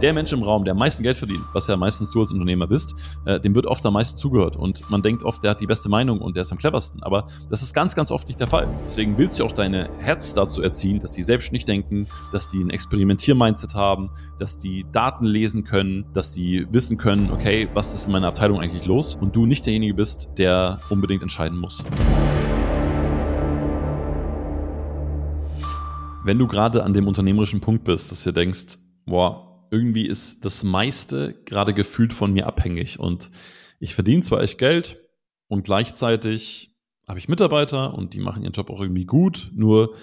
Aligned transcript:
der 0.00 0.12
Mensch 0.12 0.32
im 0.32 0.42
Raum, 0.42 0.64
der 0.64 0.72
am 0.72 0.78
meisten 0.78 1.02
Geld 1.02 1.16
verdient, 1.16 1.42
was 1.52 1.66
ja 1.66 1.76
meistens 1.76 2.12
du 2.12 2.20
als 2.20 2.32
Unternehmer 2.32 2.66
bist, 2.66 2.94
äh, 3.24 3.40
dem 3.40 3.54
wird 3.54 3.66
oft 3.66 3.84
am 3.84 3.94
meisten 3.94 4.18
zugehört. 4.18 4.56
Und 4.56 4.88
man 4.90 5.02
denkt 5.02 5.24
oft, 5.24 5.42
der 5.42 5.52
hat 5.52 5.60
die 5.60 5.66
beste 5.66 5.88
Meinung 5.88 6.20
und 6.20 6.36
der 6.36 6.42
ist 6.42 6.52
am 6.52 6.58
cleversten. 6.58 7.02
Aber 7.02 7.26
das 7.48 7.62
ist 7.62 7.74
ganz, 7.74 7.94
ganz 7.94 8.10
oft 8.10 8.28
nicht 8.28 8.40
der 8.40 8.46
Fall. 8.46 8.68
Deswegen 8.84 9.18
willst 9.18 9.38
du 9.38 9.44
auch 9.44 9.52
deine 9.52 9.88
Herz 9.98 10.34
dazu 10.34 10.62
erziehen, 10.62 11.00
dass 11.00 11.14
sie 11.14 11.22
selbst 11.22 11.52
nicht 11.52 11.66
denken, 11.68 12.06
dass 12.32 12.50
sie 12.50 12.62
ein 12.62 12.70
Experimentier-Mindset 12.70 13.74
haben, 13.74 14.10
dass 14.38 14.58
die 14.58 14.84
Daten 14.92 15.24
lesen 15.24 15.64
können, 15.64 16.06
dass 16.12 16.32
sie 16.32 16.66
wissen 16.70 16.96
können, 16.96 17.30
okay, 17.32 17.68
was 17.74 17.92
ist 17.94 18.06
in 18.06 18.12
meiner 18.12 18.28
Abteilung 18.28 18.60
eigentlich 18.60 18.86
los? 18.86 19.16
Und 19.16 19.34
du 19.34 19.46
nicht 19.46 19.66
derjenige 19.66 19.94
bist, 19.94 20.28
der 20.38 20.78
unbedingt 20.90 21.22
entscheiden 21.22 21.58
muss. 21.58 21.84
Wenn 26.24 26.38
du 26.38 26.46
gerade 26.46 26.84
an 26.84 26.92
dem 26.92 27.06
unternehmerischen 27.08 27.60
Punkt 27.60 27.84
bist, 27.84 28.12
dass 28.12 28.22
du 28.22 28.32
denkst, 28.32 28.78
boah, 29.06 29.47
irgendwie 29.70 30.06
ist 30.06 30.44
das 30.44 30.64
meiste 30.64 31.34
gerade 31.44 31.74
gefühlt 31.74 32.12
von 32.12 32.32
mir 32.32 32.46
abhängig. 32.46 32.98
Und 32.98 33.30
ich 33.80 33.94
verdiene 33.94 34.22
zwar 34.22 34.42
echt 34.42 34.58
Geld 34.58 35.00
und 35.46 35.64
gleichzeitig 35.64 36.76
habe 37.08 37.18
ich 37.18 37.28
Mitarbeiter 37.28 37.94
und 37.94 38.14
die 38.14 38.20
machen 38.20 38.42
ihren 38.42 38.52
Job 38.52 38.70
auch 38.70 38.80
irgendwie 38.80 39.06
gut, 39.06 39.50
nur, 39.54 39.94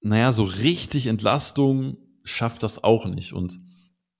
naja, 0.00 0.32
so 0.32 0.44
richtig 0.44 1.06
Entlastung 1.06 1.98
schafft 2.24 2.62
das 2.62 2.82
auch 2.82 3.06
nicht. 3.06 3.34
Und 3.34 3.58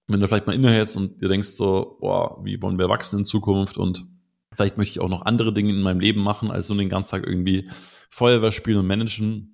wenn 0.09 0.21
du 0.21 0.29
vielleicht 0.29 0.47
mal 0.47 0.55
innehältst 0.55 0.97
und 0.97 1.23
dir 1.23 1.29
denkst 1.29 1.49
so, 1.49 1.97
boah, 2.01 2.45
wie 2.45 2.61
wollen 2.61 2.79
wir 2.79 2.89
wachsen 2.89 3.21
in 3.21 3.25
Zukunft 3.25 3.79
und 3.79 4.07
vielleicht 4.53 4.77
möchte 4.77 4.93
ich 4.93 5.01
auch 5.01 5.09
noch 5.09 5.23
andere 5.23 5.53
Dinge 5.53 5.71
in 5.71 5.81
meinem 5.81 6.01
Leben 6.01 6.21
machen, 6.21 6.51
als 6.51 6.67
so 6.67 6.75
den 6.75 6.91
ganzen 6.91 7.13
Tag 7.13 7.27
irgendwie 7.27 7.69
Feuerwehr 8.11 8.53
spielen 8.53 8.79
und 8.79 8.87
managen, 8.87 9.52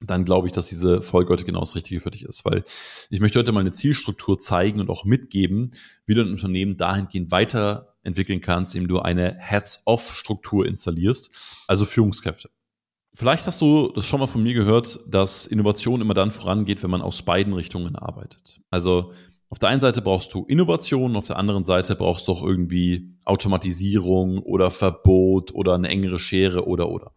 dann 0.00 0.24
glaube 0.24 0.46
ich, 0.46 0.52
dass 0.52 0.68
diese 0.68 1.02
Folge 1.02 1.30
heute 1.30 1.44
genau 1.44 1.60
das 1.60 1.74
Richtige 1.74 2.00
für 2.00 2.10
dich 2.10 2.24
ist, 2.24 2.44
weil 2.44 2.64
ich 3.10 3.20
möchte 3.20 3.38
heute 3.38 3.52
mal 3.52 3.60
eine 3.60 3.72
Zielstruktur 3.72 4.38
zeigen 4.38 4.80
und 4.80 4.88
auch 4.88 5.04
mitgeben, 5.04 5.72
wie 6.06 6.14
du 6.14 6.22
ein 6.22 6.30
Unternehmen 6.30 6.76
dahingehend 6.76 7.30
weiterentwickeln 7.30 8.40
kannst, 8.40 8.74
indem 8.74 8.88
du 8.88 9.00
eine 9.00 9.36
Heads-off-Struktur 9.38 10.66
installierst, 10.66 11.64
also 11.66 11.84
Führungskräfte. 11.84 12.50
Vielleicht 13.12 13.46
hast 13.46 13.60
du 13.60 13.92
das 13.94 14.06
schon 14.06 14.20
mal 14.20 14.28
von 14.28 14.42
mir 14.42 14.54
gehört, 14.54 15.00
dass 15.08 15.46
Innovation 15.46 16.00
immer 16.00 16.14
dann 16.14 16.30
vorangeht, 16.30 16.82
wenn 16.82 16.90
man 16.90 17.02
aus 17.02 17.22
beiden 17.22 17.52
Richtungen 17.52 17.96
arbeitet. 17.96 18.60
Also 18.70 19.12
auf 19.50 19.58
der 19.58 19.68
einen 19.68 19.80
Seite 19.80 20.00
brauchst 20.00 20.32
du 20.32 20.44
Innovation, 20.44 21.16
auf 21.16 21.26
der 21.26 21.36
anderen 21.36 21.64
Seite 21.64 21.96
brauchst 21.96 22.28
du 22.28 22.32
auch 22.32 22.44
irgendwie 22.44 23.16
Automatisierung 23.24 24.38
oder 24.38 24.70
Verbot 24.70 25.52
oder 25.52 25.74
eine 25.74 25.88
engere 25.88 26.20
Schere 26.20 26.66
oder 26.68 26.88
oder. 26.88 27.12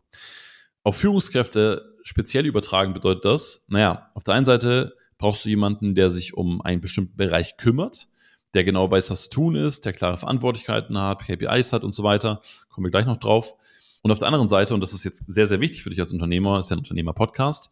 Auf 0.84 0.98
Führungskräfte 0.98 1.93
speziell 2.04 2.46
übertragen 2.46 2.94
bedeutet 2.94 3.26
das, 3.26 3.66
naja, 3.68 4.12
auf 4.14 4.24
der 4.24 4.36
einen 4.36 4.46
Seite 4.46 4.96
brauchst 5.18 5.46
du 5.46 5.50
jemanden, 5.50 5.96
der 5.96 6.10
sich 6.10 6.36
um 6.36 6.62
einen 6.62 6.82
bestimmten 6.82 7.16
Bereich 7.16 7.58
kümmert, 7.58 8.10
der 8.54 8.64
genau 8.64 8.92
weiß, 8.92 9.10
was 9.10 9.24
zu 9.24 9.30
tun 9.30 9.56
ist, 9.56 9.86
der 9.86 9.94
klare 9.94 10.18
Verantwortlichkeiten 10.18 10.98
hat, 11.00 11.26
KPIs 11.26 11.74
hat 11.74 11.84
und 11.84 11.96
so 11.96 12.04
weiter. 12.04 12.42
Kommen 12.70 12.86
wir 12.86 12.92
gleich 12.92 13.06
noch 13.06 13.18
drauf. 13.18 13.56
Und 14.02 14.12
auf 14.12 14.20
der 14.20 14.28
anderen 14.28 14.50
Seite, 14.50 14.74
und 14.74 14.82
das 14.82 14.94
ist 14.94 15.06
jetzt 15.06 15.24
sehr, 15.28 15.48
sehr 15.48 15.62
wichtig 15.62 15.82
für 15.82 15.90
dich 15.90 16.00
als 16.00 16.12
Unternehmer, 16.12 16.60
ist 16.60 16.70
ja 16.70 16.76
ein 16.76 16.80
Unternehmer-Podcast, 16.80 17.72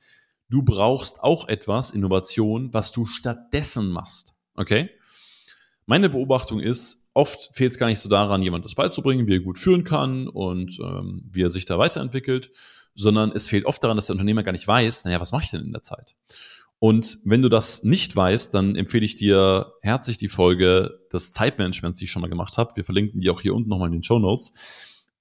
du 0.49 0.63
brauchst 0.63 1.21
auch 1.21 1.47
etwas, 1.47 1.91
Innovation, 1.91 2.73
was 2.73 2.91
du 2.91 3.05
stattdessen 3.05 3.91
machst. 3.91 4.33
Okay? 4.55 4.89
Meine 5.85 6.09
Beobachtung 6.09 6.61
ist, 6.61 7.09
oft 7.13 7.53
fehlt 7.53 7.73
es 7.73 7.77
gar 7.77 7.87
nicht 7.87 7.99
so 7.99 8.07
daran, 8.07 8.41
jemand 8.41 8.63
das 8.63 8.75
beizubringen, 8.75 9.27
wie 9.27 9.35
er 9.35 9.39
gut 9.41 9.59
führen 9.59 9.83
kann 9.83 10.27
und 10.27 10.79
ähm, 10.79 11.23
wie 11.29 11.43
er 11.43 11.49
sich 11.49 11.65
da 11.65 11.77
weiterentwickelt, 11.77 12.51
sondern 12.95 13.31
es 13.31 13.47
fehlt 13.47 13.65
oft 13.65 13.83
daran, 13.83 13.97
dass 13.97 14.07
der 14.07 14.15
Unternehmer 14.15 14.43
gar 14.43 14.51
nicht 14.51 14.67
weiß, 14.67 15.05
naja, 15.05 15.19
was 15.21 15.31
mache 15.31 15.43
ich 15.43 15.51
denn 15.51 15.63
in 15.63 15.71
der 15.71 15.81
Zeit? 15.81 16.15
Und 16.79 17.19
wenn 17.25 17.43
du 17.43 17.49
das 17.49 17.83
nicht 17.83 18.15
weißt, 18.15 18.55
dann 18.55 18.75
empfehle 18.75 19.05
ich 19.05 19.15
dir 19.15 19.73
herzlich 19.81 20.17
die 20.17 20.27
Folge 20.27 20.99
des 21.13 21.31
Zeitmanagements, 21.31 21.99
die 21.99 22.05
ich 22.05 22.11
schon 22.11 22.23
mal 22.23 22.27
gemacht 22.27 22.57
habe. 22.57 22.75
Wir 22.75 22.83
verlinken 22.83 23.19
die 23.19 23.29
auch 23.29 23.41
hier 23.41 23.53
unten 23.53 23.69
nochmal 23.69 23.89
in 23.89 23.93
den 23.93 24.03
Show 24.03 24.17
Notes. 24.17 24.51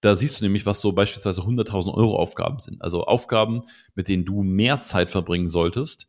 Da 0.01 0.15
siehst 0.15 0.41
du 0.41 0.45
nämlich, 0.47 0.64
was 0.64 0.80
so 0.80 0.92
beispielsweise 0.92 1.42
100.000 1.42 1.92
Euro 1.92 2.17
Aufgaben 2.17 2.59
sind. 2.61 2.80
Also 2.80 3.05
Aufgaben, 3.05 3.64
mit 3.95 4.09
denen 4.09 4.25
du 4.25 4.42
mehr 4.42 4.80
Zeit 4.80 5.11
verbringen 5.11 5.51
solltest. 5.51 6.09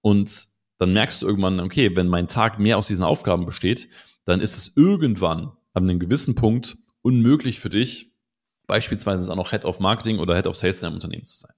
Und 0.00 0.48
dann 0.78 0.94
merkst 0.94 1.20
du 1.20 1.26
irgendwann, 1.26 1.60
okay, 1.60 1.94
wenn 1.94 2.08
mein 2.08 2.28
Tag 2.28 2.58
mehr 2.58 2.78
aus 2.78 2.88
diesen 2.88 3.04
Aufgaben 3.04 3.44
besteht, 3.44 3.90
dann 4.24 4.40
ist 4.40 4.56
es 4.56 4.78
irgendwann 4.78 5.52
an 5.74 5.82
einem 5.84 5.98
gewissen 5.98 6.34
Punkt 6.34 6.78
unmöglich 7.02 7.60
für 7.60 7.68
dich, 7.68 8.15
beispielsweise 8.66 9.30
auch 9.30 9.36
noch 9.36 9.50
Head 9.50 9.64
of 9.64 9.80
Marketing 9.80 10.18
oder 10.18 10.34
Head 10.34 10.46
of 10.46 10.56
Sales 10.56 10.80
in 10.82 10.86
einem 10.86 10.96
Unternehmen 10.96 11.26
zu 11.26 11.36
sein. 11.36 11.52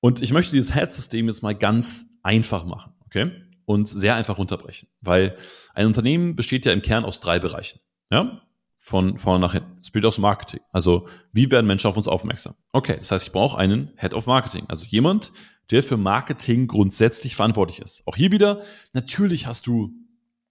Und 0.00 0.22
ich 0.22 0.32
möchte 0.32 0.52
dieses 0.52 0.74
Head-System 0.74 1.28
jetzt 1.28 1.42
mal 1.42 1.54
ganz 1.54 2.06
einfach 2.22 2.64
machen, 2.64 2.92
okay? 3.06 3.30
Und 3.64 3.88
sehr 3.88 4.14
einfach 4.14 4.36
runterbrechen, 4.36 4.88
weil 5.00 5.38
ein 5.72 5.86
Unternehmen 5.86 6.36
besteht 6.36 6.66
ja 6.66 6.72
im 6.72 6.82
Kern 6.82 7.04
aus 7.04 7.20
drei 7.20 7.38
Bereichen, 7.38 7.80
ja? 8.10 8.42
Von 8.76 9.16
vorne 9.16 9.40
nach 9.40 9.52
hinten. 9.52 9.78
Es 9.80 9.90
besteht 9.90 10.06
aus 10.06 10.18
Marketing. 10.18 10.60
Also, 10.70 11.08
wie 11.32 11.50
werden 11.50 11.66
Menschen 11.66 11.86
auf 11.86 11.96
uns 11.96 12.06
aufmerksam? 12.06 12.54
Okay, 12.72 12.96
das 12.98 13.10
heißt, 13.10 13.26
ich 13.28 13.32
brauche 13.32 13.56
einen 13.56 13.92
Head 13.96 14.12
of 14.12 14.26
Marketing. 14.26 14.66
Also 14.68 14.84
jemand, 14.84 15.32
der 15.70 15.82
für 15.82 15.96
Marketing 15.96 16.66
grundsätzlich 16.66 17.34
verantwortlich 17.34 17.78
ist. 17.78 18.06
Auch 18.06 18.16
hier 18.16 18.30
wieder, 18.30 18.62
natürlich 18.92 19.46
hast 19.46 19.66
du 19.66 19.94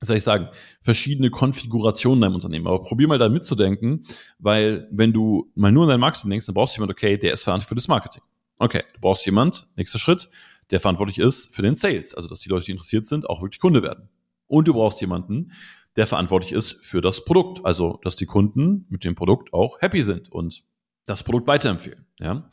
soll 0.06 0.18
ich 0.18 0.24
sagen, 0.24 0.50
verschiedene 0.82 1.30
Konfigurationen 1.30 2.18
in 2.18 2.22
deinem 2.22 2.36
Unternehmen. 2.36 2.68
Aber 2.68 2.82
probier 2.82 3.08
mal 3.08 3.18
da 3.18 3.30
mitzudenken, 3.30 4.06
weil 4.40 4.88
wenn 4.92 5.14
du 5.14 5.52
mal 5.56 5.72
nur 5.72 5.84
an 5.84 5.90
dein 5.90 6.00
Marketing 6.00 6.30
denkst, 6.30 6.46
dann 6.46 6.56
brauchst 6.56 6.76
du 6.76 6.82
jemand, 6.82 6.92
okay, 6.92 7.18
der 7.18 7.34
ist 7.34 7.44
verantwortlich 7.44 7.70
für 7.70 7.76
das 7.76 7.88
Marketing. 7.88 8.22
Okay, 8.58 8.84
du 8.94 9.00
brauchst 9.02 9.26
jemand, 9.26 9.68
nächster 9.76 10.00
Schritt, 10.00 10.30
der 10.72 10.80
verantwortlich 10.80 11.20
ist 11.20 11.54
für 11.54 11.62
den 11.62 11.76
Sales, 11.76 12.14
also 12.14 12.30
dass 12.30 12.40
die 12.40 12.50
Leute, 12.50 12.66
die 12.66 12.72
interessiert 12.72 13.06
sind, 13.06 13.30
auch 13.30 13.42
wirklich 13.42 13.60
Kunde 13.60 13.84
werden. 13.84 14.10
Und 14.48 14.68
du 14.68 14.74
brauchst 14.74 15.02
jemanden, 15.02 15.52
der 15.96 16.08
verantwortlich 16.08 16.54
ist 16.54 16.78
für 16.82 17.02
das 17.02 17.26
Produkt, 17.26 17.66
also 17.66 18.00
dass 18.04 18.16
die 18.16 18.26
Kunden 18.26 18.86
mit 18.90 19.04
dem 19.04 19.16
Produkt 19.16 19.54
auch 19.54 19.82
happy 19.82 20.02
sind 20.04 20.32
und 20.32 20.64
das 21.06 21.24
Produkt 21.24 21.48
weiterempfehlen. 21.48 22.06
Ja? 22.20 22.50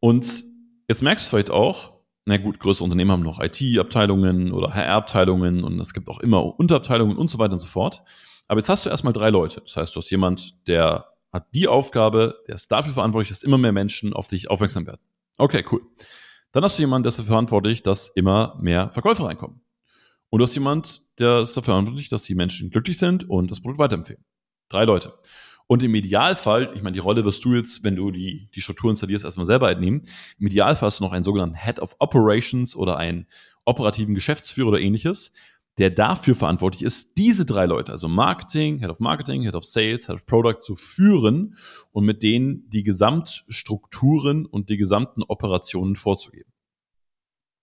Und 0.00 0.44
jetzt 0.88 1.02
merkst 1.02 1.26
du 1.26 1.30
vielleicht 1.30 1.50
auch, 1.50 1.95
na 2.26 2.36
gut, 2.38 2.58
größere 2.58 2.84
Unternehmen 2.84 3.12
haben 3.12 3.22
noch 3.22 3.40
IT-Abteilungen 3.40 4.52
oder 4.52 4.74
HR-Abteilungen 4.74 5.62
und 5.62 5.78
es 5.80 5.94
gibt 5.94 6.08
auch 6.08 6.18
immer 6.18 6.58
Unterabteilungen 6.58 7.16
und 7.16 7.30
so 7.30 7.38
weiter 7.38 7.52
und 7.52 7.60
so 7.60 7.68
fort. 7.68 8.02
Aber 8.48 8.58
jetzt 8.58 8.68
hast 8.68 8.84
du 8.84 8.90
erstmal 8.90 9.12
drei 9.12 9.30
Leute. 9.30 9.60
Das 9.60 9.76
heißt, 9.76 9.94
du 9.94 10.00
hast 10.00 10.10
jemand, 10.10 10.66
der 10.66 11.06
hat 11.32 11.46
die 11.54 11.68
Aufgabe, 11.68 12.42
der 12.48 12.56
ist 12.56 12.70
dafür 12.70 12.92
verantwortlich, 12.92 13.28
dass 13.28 13.44
immer 13.44 13.58
mehr 13.58 13.72
Menschen 13.72 14.12
auf 14.12 14.26
dich 14.26 14.50
aufmerksam 14.50 14.86
werden. 14.86 15.00
Okay, 15.38 15.64
cool. 15.70 15.82
Dann 16.50 16.64
hast 16.64 16.78
du 16.78 16.82
jemanden, 16.82 17.04
der 17.04 17.08
ist 17.08 17.18
dafür 17.18 17.32
verantwortlich, 17.32 17.84
dass 17.84 18.08
immer 18.08 18.58
mehr 18.60 18.90
Verkäufer 18.90 19.26
reinkommen. 19.26 19.60
Und 20.28 20.40
du 20.40 20.42
hast 20.42 20.54
jemand, 20.54 21.02
der 21.20 21.40
ist 21.40 21.56
dafür 21.56 21.74
verantwortlich, 21.74 22.08
dass 22.08 22.22
die 22.22 22.34
Menschen 22.34 22.70
glücklich 22.70 22.98
sind 22.98 23.28
und 23.28 23.52
das 23.52 23.60
Produkt 23.60 23.78
weiterempfehlen. 23.78 24.24
Drei 24.68 24.84
Leute. 24.84 25.14
Und 25.68 25.82
im 25.82 25.94
Idealfall, 25.94 26.70
ich 26.74 26.82
meine, 26.82 26.94
die 26.94 27.00
Rolle 27.00 27.24
wirst 27.24 27.44
du 27.44 27.54
jetzt, 27.54 27.82
wenn 27.82 27.96
du 27.96 28.12
die, 28.12 28.48
die 28.54 28.60
Struktur 28.60 28.90
installierst, 28.90 29.24
erstmal 29.24 29.46
selber 29.46 29.70
entnehmen. 29.70 30.02
Im 30.38 30.46
Idealfall 30.46 30.86
hast 30.86 31.00
du 31.00 31.04
noch 31.04 31.12
einen 31.12 31.24
sogenannten 31.24 31.56
Head 31.56 31.80
of 31.80 31.96
Operations 31.98 32.76
oder 32.76 32.96
einen 32.98 33.26
operativen 33.64 34.14
Geschäftsführer 34.14 34.68
oder 34.68 34.80
ähnliches, 34.80 35.32
der 35.78 35.90
dafür 35.90 36.34
verantwortlich 36.34 36.82
ist, 36.82 37.18
diese 37.18 37.44
drei 37.44 37.66
Leute, 37.66 37.92
also 37.92 38.08
Marketing, 38.08 38.78
Head 38.78 38.90
of 38.90 39.00
Marketing, 39.00 39.42
Head 39.42 39.54
of 39.54 39.64
Sales, 39.64 40.06
Head 40.06 40.14
of 40.14 40.26
Product 40.26 40.60
zu 40.62 40.74
führen 40.74 41.56
und 41.92 42.04
mit 42.04 42.22
denen 42.22 42.70
die 42.70 42.82
Gesamtstrukturen 42.82 44.46
und 44.46 44.70
die 44.70 44.78
gesamten 44.78 45.22
Operationen 45.24 45.96
vorzugeben. 45.96 46.50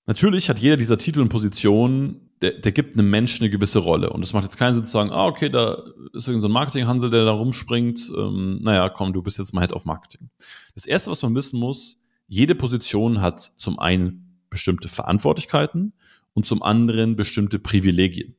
Natürlich 0.05 0.49
hat 0.49 0.59
jeder 0.59 0.77
dieser 0.77 0.97
Titel 0.97 1.21
und 1.21 1.29
Positionen 1.29 2.32
der, 2.43 2.51
der 2.51 2.73
gibt 2.73 2.93
einem 2.93 3.09
Menschen 3.09 3.43
eine 3.43 3.51
gewisse 3.51 3.79
Rolle. 3.79 4.09
Und 4.09 4.21
es 4.21 4.33
macht 4.33 4.43
jetzt 4.43 4.57
keinen 4.57 4.73
Sinn 4.73 4.83
zu 4.83 4.91
sagen, 4.91 5.11
ah, 5.11 5.27
okay, 5.27 5.49
da 5.49 5.81
ist 6.13 6.27
irgendein 6.27 6.41
so 6.41 6.49
Marketinghansel, 6.49 7.09
der 7.09 7.23
da 7.23 7.31
rumspringt. 7.31 8.11
Ähm, 8.15 8.59
naja, 8.61 8.89
komm, 8.89 9.13
du 9.13 9.21
bist 9.21 9.39
jetzt 9.39 9.53
mal 9.53 9.61
Head 9.61 9.71
of 9.71 9.85
Marketing. 9.85 10.29
Das 10.75 10.85
erste, 10.85 11.09
was 11.09 11.21
man 11.21 11.33
wissen 11.35 11.57
muss, 11.57 12.03
jede 12.27 12.53
Position 12.53 13.21
hat 13.21 13.39
zum 13.39 13.79
einen 13.79 14.41
bestimmte 14.49 14.89
Verantwortlichkeiten 14.89 15.93
und 16.33 16.45
zum 16.45 16.61
anderen 16.61 17.15
bestimmte 17.15 17.59
Privilegien. 17.59 18.35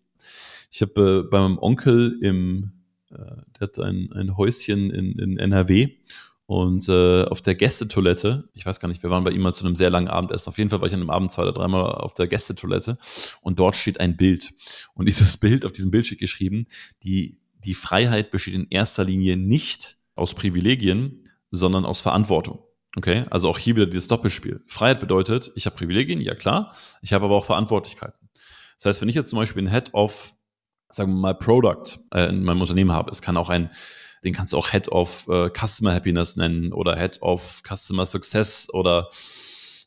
Ich 0.70 0.82
habe 0.82 1.24
äh, 1.24 1.30
bei 1.30 1.40
meinem 1.40 1.58
Onkel 1.58 2.18
im, 2.20 2.72
äh, 3.10 3.16
der 3.16 3.60
hat 3.60 3.78
ein, 3.78 4.12
ein 4.12 4.36
Häuschen 4.36 4.90
in, 4.90 5.18
in 5.18 5.38
NRW 5.38 5.96
und 6.46 6.88
äh, 6.88 7.24
auf 7.24 7.40
der 7.40 7.54
Gästetoilette, 7.54 8.50
ich 8.52 8.66
weiß 8.66 8.78
gar 8.78 8.88
nicht, 8.88 9.02
wir 9.02 9.08
waren 9.08 9.24
bei 9.24 9.30
ihm 9.30 9.40
mal 9.40 9.54
zu 9.54 9.64
einem 9.64 9.74
sehr 9.74 9.88
langen 9.88 10.08
Abendessen. 10.08 10.50
Auf 10.50 10.58
jeden 10.58 10.68
Fall 10.68 10.80
war 10.80 10.88
ich 10.88 10.94
an 10.94 11.00
einem 11.00 11.10
Abend 11.10 11.32
zwei 11.32 11.42
oder 11.42 11.52
dreimal 11.52 11.92
auf 11.92 12.12
der 12.12 12.26
Gästetoilette 12.26 12.98
und 13.40 13.58
dort 13.58 13.76
steht 13.76 13.98
ein 13.98 14.16
Bild. 14.16 14.52
Und 14.94 15.06
dieses 15.08 15.38
Bild, 15.38 15.64
auf 15.64 15.72
diesem 15.72 15.90
Bild 15.90 16.06
steht 16.06 16.18
geschrieben, 16.20 16.66
die, 17.02 17.38
die 17.64 17.74
Freiheit 17.74 18.30
besteht 18.30 18.54
in 18.54 18.66
erster 18.68 19.04
Linie 19.04 19.36
nicht 19.36 19.96
aus 20.16 20.34
Privilegien, 20.34 21.28
sondern 21.50 21.86
aus 21.86 22.02
Verantwortung. 22.02 22.62
Okay, 22.96 23.24
also 23.30 23.48
auch 23.48 23.58
hier 23.58 23.74
wieder 23.74 23.86
dieses 23.86 24.06
Doppelspiel. 24.06 24.62
Freiheit 24.66 25.00
bedeutet, 25.00 25.50
ich 25.56 25.66
habe 25.66 25.74
Privilegien, 25.74 26.20
ja 26.20 26.34
klar, 26.34 26.74
ich 27.02 27.12
habe 27.12 27.24
aber 27.24 27.36
auch 27.36 27.44
Verantwortlichkeiten. 27.44 28.28
Das 28.76 28.86
heißt, 28.86 29.00
wenn 29.00 29.08
ich 29.08 29.16
jetzt 29.16 29.30
zum 29.30 29.38
Beispiel 29.38 29.62
ein 29.62 29.70
Head 29.70 29.94
of, 29.94 30.34
sagen 30.90 31.12
wir 31.12 31.20
mal, 31.20 31.34
Product 31.34 31.98
äh, 32.12 32.28
in 32.28 32.44
meinem 32.44 32.60
Unternehmen 32.60 32.92
habe, 32.92 33.10
es 33.10 33.22
kann 33.22 33.36
auch 33.36 33.48
ein 33.48 33.70
den 34.24 34.32
kannst 34.32 34.52
du 34.52 34.58
auch 34.58 34.70
Head 34.70 34.88
of 34.88 35.28
äh, 35.28 35.50
Customer 35.50 35.94
Happiness 35.94 36.36
nennen 36.36 36.72
oder 36.72 36.96
Head 36.96 37.20
of 37.22 37.62
Customer 37.66 38.06
Success 38.06 38.68
oder 38.72 39.08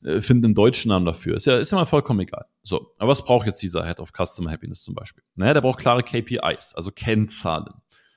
äh, 0.04 0.22
finden 0.22 0.46
einen 0.46 0.56
deutschen 0.56 0.90
Namen 0.90 1.06
dafür. 1.06 1.36
Ist 1.36 1.46
ja, 1.46 1.58
ist 1.58 1.72
ja 1.72 1.78
mal 1.78 1.86
vollkommen 1.86 2.20
egal. 2.20 2.46
So, 2.64 2.94
aber 2.98 3.10
was 3.10 3.26
braucht 3.26 3.48
jetzt 3.48 3.62
dieser 3.62 3.86
Head 3.86 4.00
of 4.00 4.12
Customer 4.14 4.52
Happiness 4.52 4.84
zum 4.84 4.94
Beispiel? 4.94 5.24
Naja, 5.36 5.54
der 5.54 5.62
braucht 5.62 5.80
klare 5.80 6.04
KPIs, 6.04 6.76
also 6.76 6.92
Kennzahlen. 6.92 7.66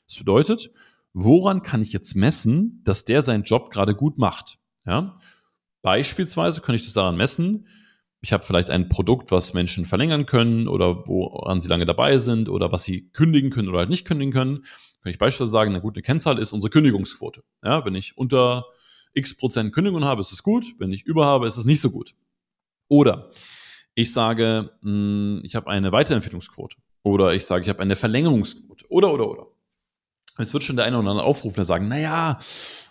Das 0.07 0.19
bedeutet, 0.19 0.71
woran 1.13 1.63
kann 1.63 1.83
ich 1.83 1.93
jetzt 1.93 2.15
messen, 2.15 2.83
dass 2.85 3.05
der 3.05 3.23
seinen 3.23 3.45
Job 3.45 3.71
gerade 3.71 3.95
gut 3.95 4.19
macht? 4.19 4.59
Ja? 4.85 5.15
Beispielsweise 5.83 6.61
kann 6.61 6.75
ich 6.75 6.83
das 6.83 6.93
daran 6.93 7.17
messen, 7.17 7.67
ich 8.21 8.33
habe 8.33 8.45
vielleicht 8.45 8.71
ein 8.71 8.89
Produkt, 8.89 9.31
was 9.31 9.55
Menschen 9.55 9.87
verlängern 9.87 10.27
können 10.27 10.69
oder 10.69 11.07
woran 11.07 11.61
sie 11.61 11.69
lange 11.69 11.87
dabei 11.87 12.19
sind 12.19 12.49
oder 12.49 12.71
was 12.71 12.85
sie 12.85 13.11
kündigen 13.11 13.51
können 13.51 13.69
oder 13.69 13.79
halt 13.79 13.89
nicht 13.89 14.07
kündigen 14.07 14.33
können. 14.33 14.65
Kann 15.03 15.11
ich 15.11 15.19
beispielsweise 15.19 15.51
sagen, 15.51 15.71
eine 15.71 15.81
gute 15.81 16.03
Kennzahl 16.03 16.39
ist 16.39 16.53
unsere 16.53 16.71
Kündigungsquote. 16.71 17.43
Ja, 17.65 17.85
wenn 17.87 17.95
ich 17.95 18.19
unter 18.19 18.67
x 19.15 19.37
Prozent 19.37 19.73
Kündigung 19.73 20.05
habe, 20.05 20.21
ist 20.21 20.33
es 20.33 20.43
gut. 20.43 20.75
Wenn 20.79 20.93
ich 20.93 21.05
über 21.05 21.25
habe, 21.25 21.47
ist 21.47 21.57
es 21.57 21.65
nicht 21.65 21.81
so 21.81 21.91
gut. 21.91 22.15
Oder 22.89 23.31
ich 23.95 24.13
sage, 24.13 24.71
hm, 24.83 25.41
ich 25.43 25.55
habe 25.55 25.71
eine 25.71 25.91
Weiterempfehlungsquote. 25.93 26.77
Oder 27.03 27.35
ich 27.35 27.47
sage, 27.47 27.63
ich 27.63 27.69
habe 27.71 27.81
eine 27.81 27.97
Verlängerungsquote. 27.97 28.85
Oder, 28.91 29.13
oder, 29.13 29.31
oder. 29.31 29.47
Jetzt 30.39 30.53
wird 30.53 30.63
schon 30.63 30.77
der 30.77 30.85
eine 30.85 30.99
oder 30.99 31.09
andere 31.09 31.27
aufrufen, 31.27 31.57
der 31.57 31.65
sagen, 31.65 31.89
naja, 31.89 32.39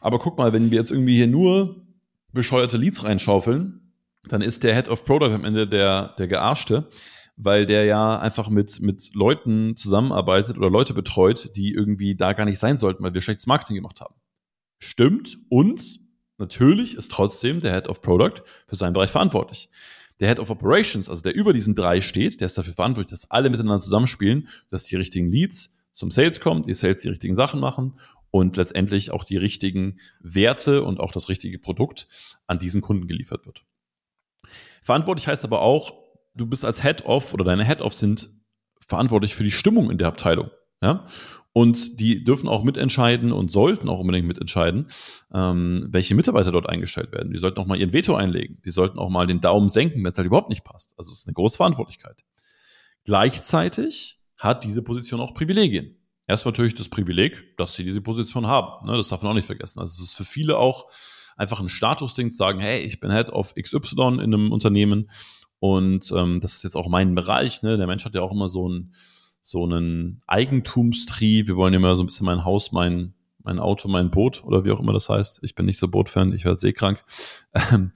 aber 0.01 0.19
guck 0.19 0.37
mal, 0.37 0.53
wenn 0.53 0.71
wir 0.71 0.79
jetzt 0.79 0.91
irgendwie 0.91 1.15
hier 1.15 1.27
nur 1.27 1.83
bescheuerte 2.31 2.77
Leads 2.77 3.03
reinschaufeln, 3.03 3.78
dann 4.27 4.41
ist 4.41 4.63
der 4.63 4.75
Head 4.75 4.89
of 4.89 5.05
Product 5.05 5.33
am 5.33 5.45
Ende 5.45 5.67
der, 5.67 6.13
der 6.17 6.27
Gearschte, 6.27 6.89
weil 7.37 7.65
der 7.65 7.85
ja 7.85 8.19
einfach 8.19 8.49
mit, 8.49 8.81
mit 8.81 9.11
Leuten 9.13 9.75
zusammenarbeitet 9.75 10.57
oder 10.57 10.69
Leute 10.69 10.93
betreut, 10.93 11.55
die 11.55 11.73
irgendwie 11.73 12.15
da 12.15 12.33
gar 12.33 12.45
nicht 12.45 12.59
sein 12.59 12.77
sollten, 12.77 13.03
weil 13.03 13.13
wir 13.13 13.21
schlechtes 13.21 13.47
Marketing 13.47 13.77
gemacht 13.77 14.01
haben. 14.01 14.15
Stimmt. 14.77 15.37
Und 15.49 15.99
natürlich 16.37 16.95
ist 16.95 17.11
trotzdem 17.11 17.59
der 17.61 17.73
Head 17.73 17.87
of 17.87 18.01
Product 18.01 18.43
für 18.67 18.75
seinen 18.75 18.93
Bereich 18.93 19.09
verantwortlich. 19.09 19.69
Der 20.19 20.27
Head 20.27 20.39
of 20.39 20.49
Operations, 20.49 21.09
also 21.09 21.21
der 21.21 21.33
über 21.33 21.53
diesen 21.53 21.75
drei 21.75 22.01
steht, 22.01 22.41
der 22.41 22.47
ist 22.47 22.57
dafür 22.57 22.73
verantwortlich, 22.73 23.11
dass 23.11 23.31
alle 23.31 23.49
miteinander 23.49 23.79
zusammenspielen, 23.79 24.49
dass 24.69 24.83
die 24.83 24.97
richtigen 24.97 25.31
Leads 25.31 25.73
zum 25.93 26.11
Sales 26.11 26.41
kommen, 26.41 26.63
die 26.63 26.73
Sales 26.73 27.01
die 27.01 27.09
richtigen 27.09 27.35
Sachen 27.35 27.61
machen 27.61 27.97
und 28.31 28.57
letztendlich 28.57 29.11
auch 29.11 29.23
die 29.23 29.37
richtigen 29.37 29.99
Werte 30.19 30.83
und 30.83 30.99
auch 30.99 31.13
das 31.13 31.29
richtige 31.29 31.57
Produkt 31.57 32.07
an 32.47 32.59
diesen 32.59 32.81
Kunden 32.81 33.07
geliefert 33.07 33.45
wird. 33.45 33.63
Verantwortlich 34.83 35.27
heißt 35.27 35.43
aber 35.43 35.61
auch, 35.61 35.93
du 36.35 36.45
bist 36.45 36.65
als 36.65 36.81
Head-Off 36.81 37.33
oder 37.33 37.45
deine 37.45 37.65
Head-Off 37.65 37.93
sind 37.93 38.33
verantwortlich 38.87 39.35
für 39.35 39.43
die 39.43 39.51
Stimmung 39.51 39.91
in 39.91 39.97
der 39.97 40.07
Abteilung. 40.07 40.49
Ja? 40.81 41.05
Und 41.51 41.99
die 41.99 42.23
dürfen 42.23 42.47
auch 42.47 42.63
mitentscheiden 42.63 43.31
und 43.31 43.51
sollten 43.51 43.89
auch 43.89 43.99
unbedingt 43.99 44.27
mitentscheiden, 44.27 44.87
ähm, 45.33 45.87
welche 45.89 46.15
Mitarbeiter 46.15 46.51
dort 46.51 46.69
eingestellt 46.69 47.11
werden. 47.11 47.33
Die 47.33 47.39
sollten 47.39 47.59
auch 47.59 47.65
mal 47.65 47.79
ihren 47.79 47.91
Veto 47.91 48.15
einlegen. 48.15 48.61
Die 48.63 48.71
sollten 48.71 48.99
auch 48.99 49.09
mal 49.09 49.27
den 49.27 49.41
Daumen 49.41 49.69
senken, 49.69 50.03
wenn 50.03 50.11
es 50.11 50.17
halt 50.17 50.27
überhaupt 50.27 50.49
nicht 50.49 50.63
passt. 50.63 50.93
Also 50.97 51.11
es 51.11 51.19
ist 51.19 51.27
eine 51.27 51.33
große 51.33 51.57
Verantwortlichkeit. 51.57 52.23
Gleichzeitig 53.03 54.19
hat 54.37 54.63
diese 54.63 54.83
Position 54.83 55.19
auch 55.19 55.33
Privilegien. 55.33 55.97
Erstmal 56.27 56.51
natürlich 56.51 56.75
das 56.75 56.87
Privileg, 56.87 57.57
dass 57.57 57.73
sie 57.73 57.83
diese 57.83 58.01
Position 58.01 58.45
haben. 58.45 58.85
Ne? 58.85 58.95
Das 58.95 59.09
darf 59.09 59.23
man 59.23 59.31
auch 59.31 59.35
nicht 59.35 59.47
vergessen. 59.47 59.79
Also 59.79 60.03
es 60.03 60.09
ist 60.09 60.15
für 60.15 60.25
viele 60.25 60.57
auch 60.57 60.85
einfach 61.39 61.59
ein 61.59 61.69
Statusding 61.69 62.31
zu 62.31 62.37
sagen, 62.37 62.59
hey, 62.59 62.81
ich 62.81 62.99
bin 62.99 63.11
Head 63.11 63.29
of 63.29 63.55
XY 63.55 64.15
in 64.15 64.19
einem 64.19 64.51
Unternehmen 64.51 65.09
und 65.59 66.11
ähm, 66.15 66.39
das 66.41 66.55
ist 66.55 66.63
jetzt 66.63 66.75
auch 66.75 66.87
mein 66.87 67.15
Bereich. 67.15 67.63
Ne? 67.63 67.77
Der 67.77 67.87
Mensch 67.87 68.05
hat 68.05 68.13
ja 68.13 68.21
auch 68.21 68.31
immer 68.31 68.49
so 68.49 68.67
ein 68.67 68.93
so 69.41 69.63
einen 69.63 70.21
Eigentumstrieb. 70.27 71.47
Wir 71.47 71.55
wollen 71.55 71.73
immer 71.73 71.95
so 71.95 72.03
ein 72.03 72.07
bisschen 72.07 72.25
mein 72.25 72.43
Haus, 72.43 72.71
mein, 72.71 73.13
mein 73.39 73.57
Auto, 73.57 73.87
mein 73.87 74.11
Boot 74.11 74.43
oder 74.43 74.65
wie 74.65 74.71
auch 74.71 74.79
immer 74.79 74.93
das 74.93 75.09
heißt. 75.09 75.39
Ich 75.43 75.55
bin 75.55 75.65
nicht 75.65 75.79
so 75.79 75.87
Bootfan, 75.87 76.33
ich 76.33 76.45
werde 76.45 76.59
seekrank. 76.59 77.03
Ähm, 77.71 77.93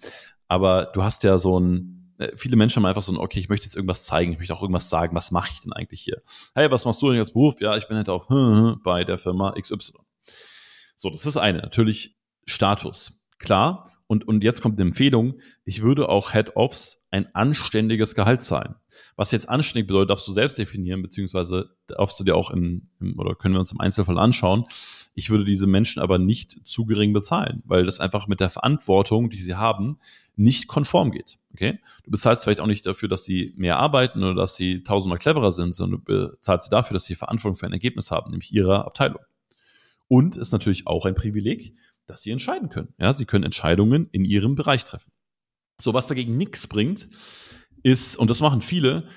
aber 0.48 0.86
du 0.94 1.04
hast 1.04 1.24
ja 1.24 1.38
so 1.38 1.60
ein, 1.60 2.14
äh, 2.18 2.36
viele 2.38 2.56
Menschen 2.56 2.78
haben 2.78 2.86
einfach 2.86 3.02
so 3.02 3.12
ein, 3.12 3.18
okay, 3.18 3.40
ich 3.40 3.50
möchte 3.50 3.66
jetzt 3.66 3.76
irgendwas 3.76 4.06
zeigen, 4.06 4.32
ich 4.34 4.40
möchte 4.40 4.54
auch 4.54 4.62
irgendwas 4.62 4.90
sagen, 4.90 5.16
was 5.16 5.32
mache 5.32 5.50
ich 5.52 5.62
denn 5.62 5.74
eigentlich 5.74 6.02
hier? 6.02 6.22
Hey, 6.56 6.72
was 6.72 6.86
machst 6.86 7.02
du 7.02 7.10
denn 7.10 7.20
als 7.20 7.34
Beruf? 7.34 7.60
Ja, 7.60 7.76
ich 7.76 7.88
bin 7.88 7.98
halt 7.98 8.10
auf 8.10 8.28
bei 8.84 9.04
der 9.04 9.18
Firma 9.18 9.54
XY. 9.60 9.94
So, 10.96 11.10
das 11.10 11.26
ist 11.26 11.38
eine. 11.38 11.60
Natürlich 11.60 12.16
Status. 12.46 13.23
Klar, 13.40 13.92
und, 14.08 14.28
und 14.28 14.44
jetzt 14.44 14.62
kommt 14.62 14.80
eine 14.80 14.90
Empfehlung, 14.90 15.40
ich 15.66 15.82
würde 15.82 16.10
auch 16.10 16.34
Head-Offs 16.34 17.06
ein 17.10 17.26
anständiges 17.34 18.16
Gehalt 18.16 18.44
zahlen. 18.44 18.76
Was 19.16 19.32
jetzt 19.32 19.50
anständig 19.50 19.88
bedeutet, 19.88 20.12
darfst 20.12 20.28
du 20.28 20.32
selbst 20.32 20.58
definieren, 20.58 21.02
beziehungsweise 21.02 21.72
darfst 21.88 22.20
du 22.20 22.24
dir 22.24 22.36
auch 22.36 22.52
im, 22.52 22.84
im, 23.00 23.18
oder 23.18 23.34
können 23.34 23.56
wir 23.56 23.60
uns 23.60 23.72
im 23.72 23.80
Einzelfall 23.80 24.20
anschauen. 24.20 24.66
Ich 25.16 25.30
würde 25.30 25.46
diese 25.46 25.68
Menschen 25.68 26.02
aber 26.02 26.20
nicht 26.20 26.58
zu 26.66 26.86
gering 26.86 27.14
bezahlen, 27.14 27.64
weil 27.66 27.86
das 27.86 28.00
einfach 28.00 28.28
mit 28.28 28.40
der 28.40 28.50
Verantwortung, 28.50 29.30
die 29.30 29.38
sie 29.38 29.56
haben, 29.56 29.98
nicht 30.36 30.68
konform 30.68 31.12
geht. 31.12 31.40
Okay? 31.54 31.80
Du 32.04 32.12
bezahlst 32.12 32.44
vielleicht 32.44 32.60
auch 32.60 32.68
nicht 32.68 32.86
dafür, 32.86 33.10
dass 33.10 33.24
sie 33.24 33.54
mehr 33.56 33.78
arbeiten 33.78 34.24
oder 34.24 34.36
dass 34.36 34.56
sie 34.56 34.84
tausendmal 34.84 35.20
cleverer 35.20 35.52
sind, 35.52 35.74
sondern 35.74 36.02
du 36.02 36.06
bezahlst 36.06 36.66
sie 36.66 36.72
dafür, 36.72 36.96
dass 36.96 37.06
sie 37.06 37.16
Verantwortung 37.16 37.56
für 37.56 37.66
ein 37.66 37.74
Ergebnis 37.74 38.12
haben, 38.12 38.32
nämlich 38.32 38.54
ihrer 38.54 38.86
Abteilung. 38.86 39.22
Und 40.08 40.36
ist 40.36 40.52
natürlich 40.52 40.86
auch 40.86 41.06
ein 41.06 41.16
Privileg, 41.16 41.74
dass 42.06 42.22
sie 42.22 42.32
entscheiden 42.32 42.70
können. 42.70 42.94
Ja, 42.98 43.14
sie 43.14 43.26
können 43.26 43.44
Entscheidungen 43.44 44.10
in 44.12 44.26
ihrem 44.26 44.56
Bereich 44.56 44.84
treffen. 44.84 45.12
So, 45.80 45.94
was 45.94 46.08
dagegen 46.08 46.38
nichts 46.38 46.68
bringt, 46.68 47.08
ist, 47.82 48.16
und 48.18 48.30
das 48.30 48.40
machen 48.40 48.62
viele, 48.62 49.08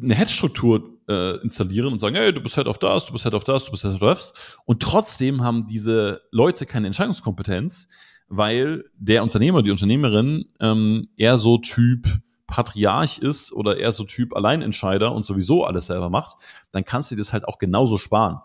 eine 0.00 0.14
Head-Struktur 0.14 0.98
äh, 1.08 1.40
installieren 1.42 1.92
und 1.92 1.98
sagen, 1.98 2.16
hey, 2.16 2.32
du 2.32 2.40
bist 2.40 2.56
Head 2.56 2.66
auf 2.66 2.78
das, 2.78 3.06
du 3.06 3.12
bist 3.12 3.24
Head 3.24 3.34
auf 3.34 3.44
das, 3.44 3.66
du 3.66 3.70
bist 3.70 3.84
Head 3.84 3.94
auf 3.94 4.00
das. 4.00 4.34
Und 4.64 4.82
trotzdem 4.82 5.42
haben 5.42 5.66
diese 5.66 6.22
Leute 6.30 6.66
keine 6.66 6.86
Entscheidungskompetenz, 6.86 7.88
weil 8.28 8.84
der 8.94 9.22
Unternehmer, 9.22 9.62
die 9.62 9.70
Unternehmerin 9.70 10.46
ähm, 10.60 11.08
eher 11.16 11.38
so 11.38 11.58
Typ 11.58 12.06
Patriarch 12.46 13.18
ist 13.18 13.52
oder 13.52 13.76
eher 13.76 13.92
so 13.92 14.04
Typ 14.04 14.34
Alleinentscheider 14.34 15.12
und 15.12 15.24
sowieso 15.24 15.64
alles 15.64 15.86
selber 15.86 16.10
macht, 16.10 16.36
dann 16.72 16.84
kannst 16.84 17.10
du 17.10 17.14
dir 17.14 17.20
das 17.20 17.32
halt 17.32 17.46
auch 17.46 17.58
genauso 17.58 17.96
sparen 17.96 18.38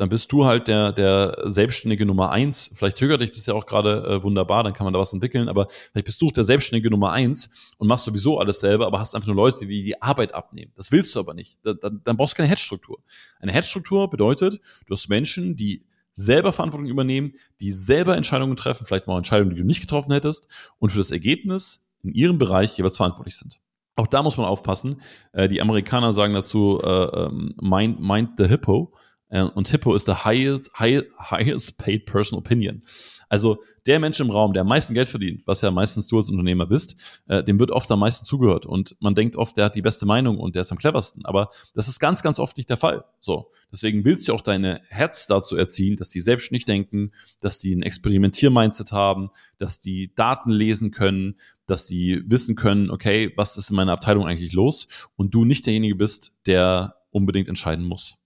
dann 0.00 0.08
bist 0.08 0.32
du 0.32 0.46
halt 0.46 0.66
der, 0.66 0.92
der 0.92 1.42
Selbstständige 1.44 2.06
Nummer 2.06 2.30
eins. 2.30 2.72
Vielleicht 2.74 2.96
zögert 2.96 3.20
dich 3.20 3.30
das 3.30 3.44
ja 3.44 3.54
auch 3.54 3.66
gerade 3.66 4.04
äh, 4.06 4.22
wunderbar, 4.22 4.64
dann 4.64 4.72
kann 4.72 4.84
man 4.84 4.94
da 4.94 4.98
was 4.98 5.12
entwickeln, 5.12 5.48
aber 5.48 5.68
vielleicht 5.92 6.06
bist 6.06 6.22
du 6.22 6.30
der 6.30 6.44
Selbstständige 6.44 6.90
Nummer 6.90 7.12
eins 7.12 7.50
und 7.76 7.86
machst 7.86 8.06
sowieso 8.06 8.38
alles 8.38 8.60
selber, 8.60 8.86
aber 8.86 8.98
hast 8.98 9.14
einfach 9.14 9.26
nur 9.26 9.36
Leute, 9.36 9.66
die 9.66 9.84
die 9.84 10.00
Arbeit 10.00 10.34
abnehmen. 10.34 10.72
Das 10.74 10.90
willst 10.90 11.14
du 11.14 11.20
aber 11.20 11.34
nicht. 11.34 11.58
Da, 11.64 11.74
dann, 11.74 12.00
dann 12.02 12.16
brauchst 12.16 12.32
du 12.32 12.36
keine 12.38 12.48
Headstruktur. 12.48 12.98
Eine 13.40 13.52
Headstruktur 13.52 14.08
bedeutet, 14.08 14.60
du 14.86 14.94
hast 14.94 15.08
Menschen, 15.08 15.56
die 15.56 15.84
selber 16.12 16.52
Verantwortung 16.52 16.88
übernehmen, 16.88 17.34
die 17.60 17.72
selber 17.72 18.16
Entscheidungen 18.16 18.56
treffen, 18.56 18.86
vielleicht 18.86 19.06
mal 19.06 19.18
Entscheidungen, 19.18 19.50
die 19.50 19.60
du 19.60 19.66
nicht 19.66 19.80
getroffen 19.80 20.12
hättest 20.12 20.48
und 20.78 20.90
für 20.90 20.98
das 20.98 21.10
Ergebnis 21.10 21.84
in 22.02 22.14
ihrem 22.14 22.38
Bereich 22.38 22.76
jeweils 22.76 22.96
verantwortlich 22.96 23.36
sind. 23.36 23.60
Auch 23.96 24.06
da 24.06 24.22
muss 24.22 24.38
man 24.38 24.46
aufpassen. 24.46 25.02
Äh, 25.32 25.48
die 25.48 25.60
Amerikaner 25.60 26.14
sagen 26.14 26.32
dazu, 26.32 26.80
äh, 26.82 26.86
ähm, 26.86 27.54
mind, 27.60 28.00
mind 28.00 28.30
the 28.38 28.46
hippo. 28.46 28.94
Äh, 29.30 29.42
und 29.42 29.68
Hippo 29.68 29.94
ist 29.94 30.08
der 30.08 30.24
highest, 30.24 30.70
high, 30.78 31.04
highest 31.18 31.78
paid 31.78 32.04
person 32.04 32.38
opinion. 32.38 32.82
Also 33.28 33.62
der 33.86 33.98
Mensch 33.98 34.20
im 34.20 34.30
Raum, 34.30 34.52
der 34.52 34.62
am 34.62 34.68
meisten 34.68 34.92
Geld 34.92 35.08
verdient, 35.08 35.42
was 35.46 35.62
ja 35.62 35.70
meistens 35.70 36.08
du 36.08 36.18
als 36.18 36.28
Unternehmer 36.28 36.66
bist, 36.66 36.96
äh, 37.28 37.42
dem 37.42 37.58
wird 37.58 37.70
oft 37.70 37.90
am 37.90 38.00
meisten 38.00 38.26
zugehört. 38.26 38.66
Und 38.66 38.96
man 39.00 39.14
denkt 39.14 39.36
oft, 39.36 39.56
der 39.56 39.66
hat 39.66 39.76
die 39.76 39.82
beste 39.82 40.04
Meinung 40.04 40.38
und 40.38 40.54
der 40.54 40.62
ist 40.62 40.72
am 40.72 40.78
cleversten. 40.78 41.24
Aber 41.24 41.50
das 41.74 41.88
ist 41.88 42.00
ganz, 42.00 42.22
ganz 42.22 42.38
oft 42.38 42.56
nicht 42.56 42.68
der 42.68 42.76
Fall. 42.76 43.04
So. 43.20 43.50
Deswegen 43.72 44.04
willst 44.04 44.28
du 44.28 44.34
auch 44.34 44.42
deine 44.42 44.80
Herz 44.88 45.26
dazu 45.26 45.56
erziehen, 45.56 45.96
dass 45.96 46.10
die 46.10 46.20
selbstständig 46.20 46.64
denken, 46.64 47.12
dass 47.40 47.58
die 47.58 47.74
ein 47.74 47.82
Experimentier-Mindset 47.82 48.92
haben, 48.92 49.30
dass 49.58 49.80
die 49.80 50.14
Daten 50.14 50.50
lesen 50.50 50.90
können, 50.90 51.36
dass 51.66 51.86
die 51.86 52.22
wissen 52.26 52.56
können, 52.56 52.90
okay, 52.90 53.32
was 53.36 53.56
ist 53.56 53.70
in 53.70 53.76
meiner 53.76 53.92
Abteilung 53.92 54.26
eigentlich 54.26 54.52
los? 54.52 54.88
Und 55.16 55.32
du 55.34 55.44
nicht 55.44 55.66
derjenige 55.66 55.94
bist, 55.94 56.32
der 56.46 56.96
unbedingt 57.12 57.48
entscheiden 57.48 57.84
muss. 57.84 58.19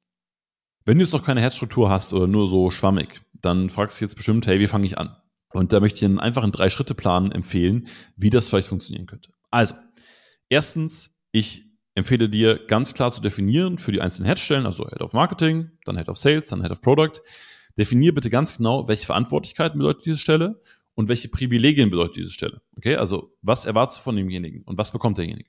Wenn 0.87 0.99
du 0.99 1.05
jetzt 1.05 1.13
noch 1.13 1.25
keine 1.25 1.41
Herzstruktur 1.41 1.89
hast 1.89 2.13
oder 2.13 2.27
nur 2.27 2.47
so 2.47 2.71
schwammig, 2.71 3.23
dann 3.33 3.71
fragst 3.71 4.01
du 4.01 4.05
jetzt 4.05 4.17
bestimmt, 4.17 4.47
hey, 4.47 4.61
wie 4.61 4.67
fange 4.67 4.87
ich 4.87 4.99
an? 4.99 5.17
Und 5.53 5.73
da 5.73 5.81
möchte 5.81 5.99
ich 5.99 6.05
einen 6.05 6.19
einfachen 6.19 6.53
Drei-Schritte-Plan 6.53 7.33
empfehlen, 7.33 7.89
wie 8.17 8.29
das 8.29 8.49
vielleicht 8.49 8.69
funktionieren 8.69 9.07
könnte. 9.07 9.31
Also, 9.51 9.77
erstens, 10.49 11.17
ich 11.33 11.65
empfehle 11.95 12.29
dir 12.29 12.67
ganz 12.67 12.93
klar 12.93 13.13
zu 13.13 13.23
definieren 13.23 13.79
für 13.79 13.93
die 13.93 14.01
einzelnen 14.01 14.27
Headstellen, 14.27 14.67
also 14.67 14.87
Head 14.89 15.01
of 15.01 15.13
Marketing, 15.13 15.71
dann 15.85 15.97
Head 15.97 16.09
of 16.09 16.19
Sales, 16.19 16.49
dann 16.49 16.61
Head 16.61 16.73
of 16.73 16.83
Product. 16.83 17.23
Definier 17.79 18.13
bitte 18.13 18.29
ganz 18.29 18.57
genau, 18.59 18.87
welche 18.87 19.07
Verantwortlichkeiten 19.07 19.79
bedeutet 19.79 20.05
diese 20.05 20.19
Stelle 20.19 20.61
und 20.95 21.09
welche 21.09 21.29
Privilegien 21.29 21.89
bedeutet 21.89 22.17
diese 22.17 22.31
Stelle. 22.31 22.61
Okay, 22.77 22.97
also 22.97 23.35
was 23.41 23.65
erwartest 23.65 23.99
du 23.99 24.03
von 24.03 24.17
demjenigen 24.17 24.63
und 24.65 24.77
was 24.77 24.93
bekommt 24.93 25.19
derjenige? 25.19 25.49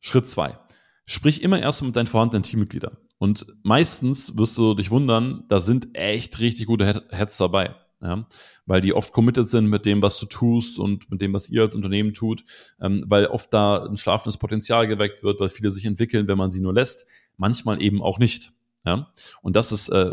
Schritt 0.00 0.28
zwei. 0.28 0.58
Sprich 1.06 1.42
immer 1.42 1.60
erst 1.60 1.82
mit 1.82 1.96
deinen 1.96 2.06
vorhandenen 2.06 2.42
Teammitgliedern. 2.42 2.96
Und 3.24 3.46
meistens 3.62 4.36
wirst 4.36 4.58
du 4.58 4.74
dich 4.74 4.90
wundern, 4.90 5.44
da 5.48 5.58
sind 5.58 5.96
echt 5.96 6.40
richtig 6.40 6.66
gute 6.66 7.06
Heads 7.08 7.38
dabei. 7.38 7.74
Ja, 8.02 8.26
weil 8.66 8.82
die 8.82 8.92
oft 8.92 9.14
committed 9.14 9.48
sind 9.48 9.66
mit 9.66 9.86
dem, 9.86 10.02
was 10.02 10.18
du 10.18 10.26
tust 10.26 10.78
und 10.78 11.10
mit 11.10 11.22
dem, 11.22 11.32
was 11.32 11.48
ihr 11.48 11.62
als 11.62 11.74
Unternehmen 11.74 12.12
tut, 12.12 12.44
ähm, 12.82 13.02
weil 13.06 13.24
oft 13.28 13.50
da 13.54 13.82
ein 13.82 13.96
schlafendes 13.96 14.36
Potenzial 14.36 14.86
geweckt 14.86 15.22
wird, 15.22 15.40
weil 15.40 15.48
viele 15.48 15.70
sich 15.70 15.86
entwickeln, 15.86 16.28
wenn 16.28 16.36
man 16.36 16.50
sie 16.50 16.60
nur 16.60 16.74
lässt, 16.74 17.06
manchmal 17.38 17.80
eben 17.80 18.02
auch 18.02 18.18
nicht. 18.18 18.52
Ja, 18.84 19.10
und 19.40 19.56
das 19.56 19.72
ist 19.72 19.88
äh, 19.88 20.10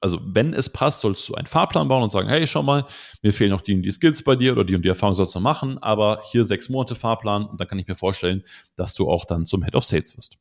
also 0.00 0.20
wenn 0.24 0.54
es 0.54 0.68
passt, 0.70 1.02
sollst 1.02 1.28
du 1.28 1.34
einen 1.34 1.46
Fahrplan 1.46 1.86
bauen 1.86 2.02
und 2.02 2.10
sagen, 2.10 2.28
hey, 2.28 2.44
schau 2.48 2.64
mal, 2.64 2.84
mir 3.22 3.32
fehlen 3.32 3.50
noch 3.50 3.60
die 3.60 3.76
und 3.76 3.82
die 3.82 3.92
Skills 3.92 4.24
bei 4.24 4.34
dir 4.34 4.50
oder 4.50 4.64
die 4.64 4.74
und 4.74 4.82
die 4.82 4.88
Erfahrung 4.88 5.14
sollst 5.14 5.36
du 5.36 5.40
machen, 5.40 5.78
aber 5.78 6.20
hier 6.32 6.44
sechs 6.44 6.68
Monate 6.68 6.96
Fahrplan 6.96 7.46
und 7.46 7.60
dann 7.60 7.68
kann 7.68 7.78
ich 7.78 7.86
mir 7.86 7.94
vorstellen, 7.94 8.42
dass 8.74 8.94
du 8.94 9.08
auch 9.08 9.24
dann 9.24 9.46
zum 9.46 9.62
Head 9.62 9.76
of 9.76 9.84
Sales 9.84 10.16
wirst. 10.16 10.36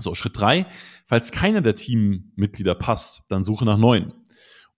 So, 0.00 0.14
Schritt 0.14 0.38
drei, 0.38 0.66
falls 1.06 1.32
keiner 1.32 1.60
der 1.60 1.74
Teammitglieder 1.74 2.74
passt, 2.74 3.22
dann 3.28 3.44
suche 3.44 3.64
nach 3.64 3.78
neuen. 3.78 4.12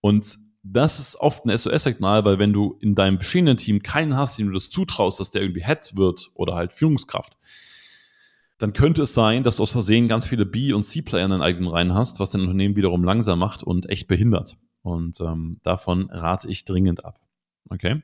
Und 0.00 0.38
das 0.62 1.00
ist 1.00 1.16
oft 1.16 1.44
ein 1.44 1.56
SOS-Signal, 1.56 2.24
weil 2.24 2.38
wenn 2.38 2.52
du 2.52 2.78
in 2.80 2.94
deinem 2.94 3.18
bestehenden 3.18 3.56
Team 3.56 3.82
keinen 3.82 4.16
hast, 4.16 4.38
dem 4.38 4.48
du 4.48 4.52
das 4.52 4.70
zutraust, 4.70 5.18
dass 5.18 5.30
der 5.30 5.42
irgendwie 5.42 5.64
Head 5.64 5.96
wird 5.96 6.30
oder 6.34 6.54
halt 6.54 6.72
Führungskraft, 6.72 7.36
dann 8.58 8.72
könnte 8.72 9.02
es 9.02 9.14
sein, 9.14 9.42
dass 9.42 9.56
du 9.56 9.64
aus 9.64 9.72
Versehen 9.72 10.06
ganz 10.06 10.24
viele 10.24 10.46
B- 10.46 10.72
und 10.72 10.84
C-Player 10.84 11.24
in 11.24 11.30
deinen 11.32 11.42
eigenen 11.42 11.68
Reihen 11.68 11.94
hast, 11.94 12.20
was 12.20 12.30
dein 12.30 12.42
Unternehmen 12.42 12.76
wiederum 12.76 13.02
langsam 13.02 13.40
macht 13.40 13.64
und 13.64 13.90
echt 13.90 14.06
behindert. 14.06 14.56
Und 14.82 15.20
ähm, 15.20 15.58
davon 15.64 16.08
rate 16.10 16.48
ich 16.48 16.64
dringend 16.64 17.04
ab. 17.04 17.20
Okay? 17.68 18.02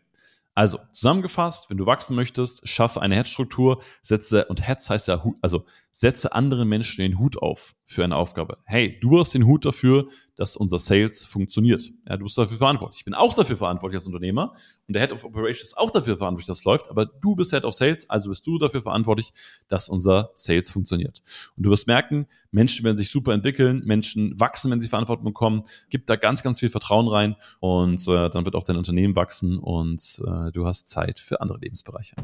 Also, 0.55 0.81
zusammengefasst, 0.91 1.71
wenn 1.71 1.77
du 1.77 1.87
wachsen 1.87 2.17
möchtest, 2.17 2.67
schaffe 2.67 3.01
eine 3.01 3.15
Head-Struktur, 3.15 3.81
setze, 4.03 4.47
und 4.47 4.67
Heads 4.67 4.91
heißt 4.91 5.07
ja, 5.07 5.25
also 5.41 5.65
setze 5.99 6.33
andere 6.33 6.65
Menschen 6.65 7.03
den 7.03 7.19
Hut 7.19 7.39
auf 7.39 7.75
für 7.85 8.05
eine 8.05 8.15
Aufgabe. 8.15 8.59
Hey, 8.65 9.01
du 9.01 9.19
hast 9.19 9.35
den 9.35 9.47
Hut 9.47 9.65
dafür, 9.65 10.07
dass 10.37 10.57
unser 10.57 10.79
Sales 10.79 11.25
funktioniert. 11.25 11.91
Ja, 12.09 12.17
du 12.17 12.23
bist 12.23 12.39
dafür 12.39 12.57
verantwortlich. 12.57 13.01
Ich 13.01 13.05
bin 13.05 13.15
auch 13.15 13.35
dafür 13.35 13.57
verantwortlich 13.57 13.97
als 13.97 14.07
Unternehmer 14.07 14.53
und 14.87 14.95
der 14.95 15.03
Head 15.03 15.13
of 15.13 15.25
Operations 15.25 15.71
ist 15.71 15.77
auch 15.77 15.91
dafür 15.91 16.17
verantwortlich, 16.17 16.47
dass 16.47 16.61
es 16.61 16.65
läuft, 16.65 16.89
aber 16.89 17.05
du 17.05 17.35
bist 17.35 17.51
Head 17.51 17.65
of 17.65 17.75
Sales, 17.75 18.09
also 18.09 18.29
bist 18.31 18.47
du 18.47 18.59
dafür 18.59 18.83
verantwortlich, 18.83 19.33
dass 19.67 19.89
unser 19.89 20.31
Sales 20.35 20.71
funktioniert. 20.71 21.21
Und 21.57 21.65
du 21.65 21.71
wirst 21.71 21.89
merken, 21.89 22.29
Menschen 22.53 22.85
werden 22.85 22.97
sich 22.97 23.11
super 23.11 23.33
entwickeln, 23.33 23.83
Menschen 23.85 24.39
wachsen, 24.39 24.71
wenn 24.71 24.81
sie 24.81 24.87
Verantwortung 24.87 25.25
bekommen, 25.25 25.65
gib 25.91 26.07
da 26.07 26.15
ganz, 26.15 26.45
ganz 26.45 26.61
viel 26.61 26.71
Vertrauen 26.71 27.09
rein 27.09 27.35
und 27.59 28.07
äh, 28.07 28.31
dann 28.31 28.45
wird 28.45 28.55
auch 28.55 28.63
dein 28.63 28.77
Unternehmen 28.77 29.17
wachsen 29.17 29.59
und 29.59 30.23
äh, 30.25 30.53
du 30.53 30.65
hast 30.65 30.89
Zeit 30.89 31.19
für 31.19 31.41
andere 31.41 31.59
Lebensbereiche. 31.59 32.15